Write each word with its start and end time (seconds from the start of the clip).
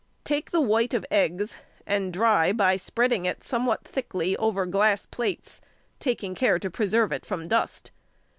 Take 0.23 0.49
the 0.49 0.61
white 0.61 0.95
of 0.95 1.05
eggs, 1.11 1.55
and 1.85 2.11
dry 2.11 2.51
by 2.53 2.75
spreading 2.75 3.25
it 3.27 3.43
somewhat 3.43 3.83
thickly 3.83 4.35
over 4.37 4.65
glass 4.65 5.05
plates, 5.05 5.61
taking 5.99 6.33
care 6.33 6.57
to 6.57 6.71
preserve 6.71 7.11
it 7.11 7.23
from 7.23 7.47
dust. 7.47 7.91